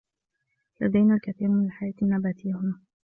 لدينا 0.81 1.15
الكثير 1.15 1.47
من 1.47 1.65
الحياة 1.65 1.93
النّباتيّة 2.01 2.53
هنا. 2.55 2.81